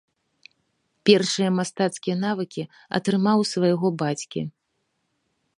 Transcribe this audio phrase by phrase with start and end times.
[1.09, 2.61] Першыя мастацкія навыкі
[3.01, 4.41] атрымаў у свайго бацькі.